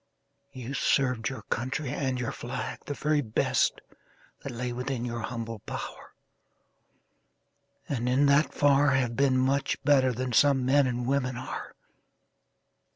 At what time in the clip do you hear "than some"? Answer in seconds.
10.11-10.65